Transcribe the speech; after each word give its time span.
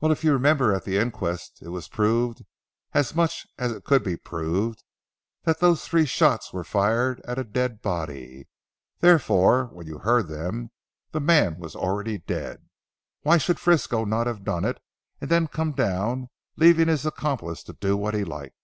Well, 0.00 0.12
if 0.12 0.22
you 0.22 0.32
remember 0.32 0.72
at 0.72 0.84
the 0.84 0.96
inquest 0.96 1.58
it 1.60 1.70
was 1.70 1.88
proved 1.88 2.44
as 2.92 3.16
much 3.16 3.48
as 3.58 3.72
it 3.72 3.82
could 3.82 4.04
be 4.04 4.16
proved 4.16 4.84
that 5.42 5.58
those 5.58 5.84
three 5.84 6.06
shots 6.06 6.52
were 6.52 6.62
fired 6.62 7.20
at 7.22 7.36
a 7.36 7.42
dead 7.42 7.82
body. 7.82 8.46
Therefore 9.00 9.66
when 9.66 9.88
you 9.88 9.98
heard 9.98 10.28
them 10.28 10.70
the 11.10 11.18
man 11.18 11.58
was 11.58 11.74
already 11.74 12.18
dead. 12.18 12.68
Why 13.22 13.38
should 13.38 13.58
Frisco 13.58 14.04
not 14.04 14.28
have 14.28 14.44
done 14.44 14.64
it 14.64 14.78
and 15.20 15.28
then 15.28 15.48
come 15.48 15.72
down 15.72 16.28
leaving 16.54 16.86
his 16.86 17.04
accomplice 17.04 17.64
to 17.64 17.72
do 17.72 17.96
what 17.96 18.14
he 18.14 18.22
liked." 18.22 18.54